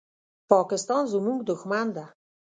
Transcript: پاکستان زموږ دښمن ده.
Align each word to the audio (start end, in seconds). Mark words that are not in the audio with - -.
پاکستان 0.51 1.03
زموږ 1.13 1.39
دښمن 1.49 1.87
ده. 1.95 2.05